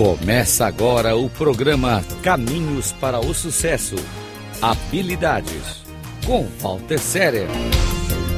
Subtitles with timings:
[0.00, 3.96] Começa agora o programa Caminhos para o Sucesso.
[4.62, 5.84] Habilidades.
[6.26, 7.46] Com Walter Séria.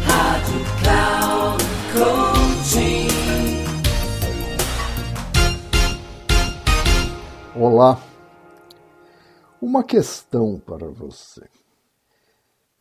[0.05, 1.63] Rádio Cloud
[1.95, 3.07] Coaching.
[7.55, 8.03] Olá.
[9.61, 11.49] Uma questão para você.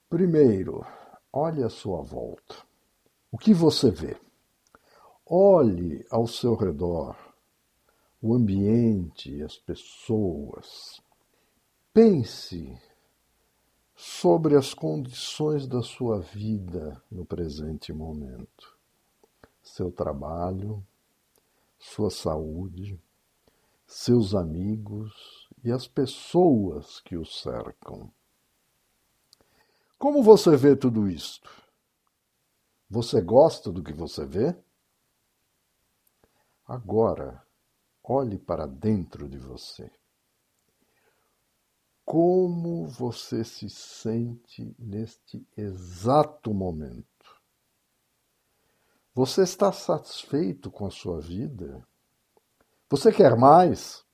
[0.10, 0.84] Primeiro,
[1.32, 2.56] olhe à sua volta.
[3.32, 4.18] O que você vê?
[5.24, 7.31] Olhe ao seu redor
[8.22, 11.02] o ambiente, as pessoas.
[11.92, 12.80] Pense
[13.96, 18.78] sobre as condições da sua vida no presente momento.
[19.64, 20.86] Seu trabalho,
[21.80, 23.02] sua saúde,
[23.88, 28.12] seus amigos e as pessoas que o cercam.
[29.98, 31.50] Como você vê tudo isto?
[32.90, 34.56] Você gosta do que você vê?
[36.68, 37.44] Agora,
[38.14, 39.90] Olhe para dentro de você.
[42.04, 47.42] Como você se sente neste exato momento?
[49.14, 51.88] Você está satisfeito com a sua vida?
[52.90, 54.06] Você quer mais?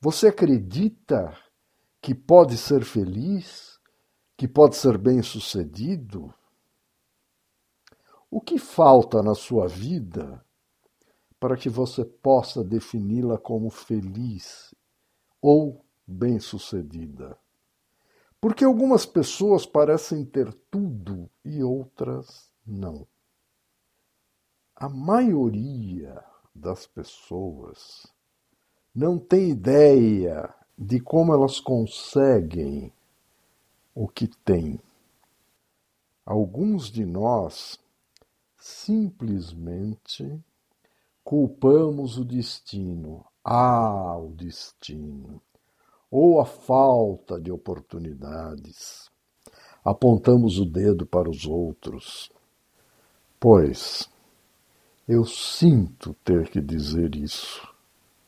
[0.00, 1.36] Você acredita
[2.00, 3.80] que pode ser feliz?
[4.36, 6.32] Que pode ser bem-sucedido?
[8.30, 10.40] O que falta na sua vida
[11.40, 14.74] para que você possa defini-la como feliz
[15.40, 17.36] ou bem-sucedida.
[18.38, 23.06] Porque algumas pessoas parecem ter tudo e outras não.
[24.76, 26.22] A maioria
[26.54, 28.06] das pessoas
[28.94, 32.92] não tem ideia de como elas conseguem
[33.94, 34.78] o que têm.
[36.24, 37.78] Alguns de nós
[38.56, 40.42] simplesmente
[41.24, 45.40] culpamos o destino, ah, o destino,
[46.10, 49.10] ou a falta de oportunidades.
[49.84, 52.30] Apontamos o dedo para os outros.
[53.38, 54.10] Pois,
[55.08, 57.66] eu sinto ter que dizer isso.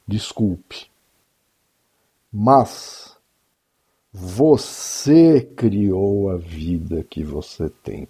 [0.07, 0.91] Desculpe.
[2.33, 3.17] Mas
[4.13, 8.09] você criou a vida que você tem.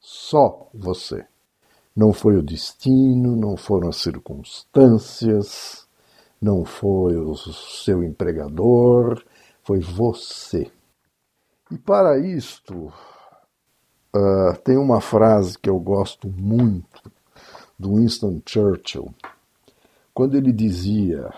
[0.00, 1.26] Só você.
[1.94, 5.86] Não foi o destino, não foram as circunstâncias,
[6.40, 9.24] não foi o seu empregador,
[9.62, 10.70] foi você.
[11.70, 12.92] E para isto,
[14.14, 17.10] uh, tem uma frase que eu gosto muito
[17.78, 19.14] do Winston Churchill,
[20.12, 21.32] quando ele dizia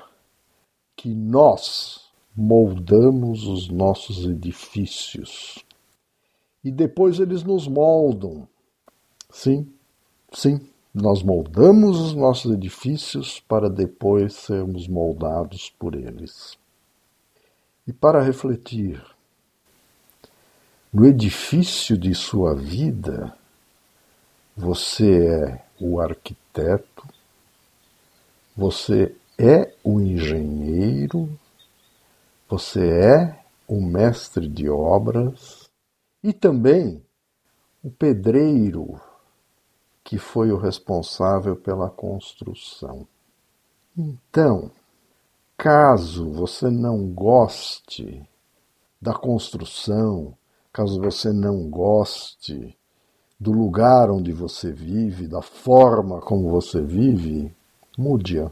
[0.96, 2.06] que nós
[2.36, 5.64] moldamos os nossos edifícios
[6.62, 8.46] e depois eles nos moldam.
[9.30, 9.72] Sim,
[10.36, 10.60] Sim,
[10.92, 16.58] nós moldamos os nossos edifícios para depois sermos moldados por eles.
[17.86, 19.02] E para refletir,
[20.92, 23.34] no edifício de sua vida,
[24.54, 27.08] você é o arquiteto,
[28.54, 31.30] você é o engenheiro,
[32.46, 35.70] você é o mestre de obras
[36.22, 37.02] e também
[37.82, 39.00] o pedreiro
[40.06, 43.04] que foi o responsável pela construção.
[43.98, 44.70] Então,
[45.58, 48.24] caso você não goste
[49.02, 50.32] da construção,
[50.72, 52.78] caso você não goste
[53.38, 57.52] do lugar onde você vive, da forma como você vive,
[57.98, 58.48] mude-a.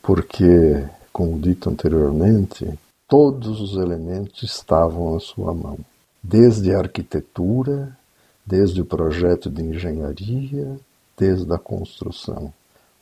[0.00, 5.80] Porque, como dito anteriormente, todos os elementos estavam à sua mão.
[6.22, 7.98] Desde a arquitetura,
[8.46, 10.78] desde o projeto de engenharia,
[11.22, 12.52] desde a construção.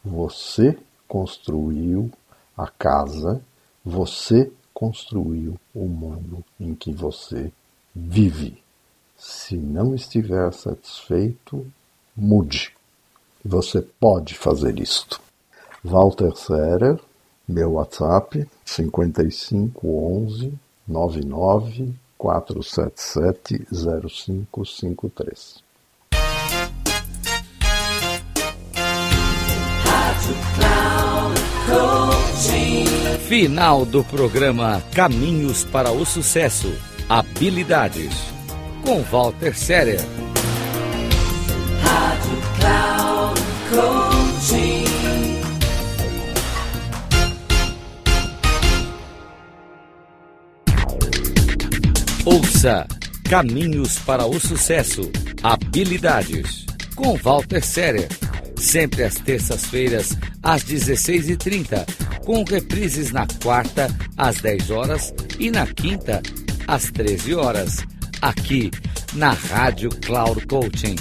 [0.04, 0.76] Você
[1.08, 2.10] construiu
[2.54, 3.41] a casa,
[3.82, 7.50] você construiu o mundo em que você
[7.94, 8.62] vive.
[9.16, 11.67] Se não estiver satisfeito,
[12.14, 12.75] mude.
[13.43, 15.19] Você pode fazer isto.
[15.82, 17.00] Walter Serer,
[17.49, 20.52] meu WhatsApp 5511
[20.87, 25.69] 99 477 0553.
[33.31, 36.77] Final do programa Caminhos para o Sucesso.
[37.09, 38.12] Habilidades.
[38.82, 40.00] Com Walter Séria.
[41.81, 43.41] Rádio Cloud
[43.71, 44.85] Coaching.
[52.25, 52.85] Ouça
[53.29, 55.09] Caminhos para o Sucesso.
[55.41, 56.67] Habilidades.
[56.97, 58.09] Com Walter Séria.
[58.56, 66.23] Sempre às terças-feiras, às 16h30 com reprises na quarta, às 10 horas e na quinta,
[66.69, 67.79] às 13 horas,
[68.23, 68.71] aqui
[69.15, 70.94] na Rádio Cloud Coaching.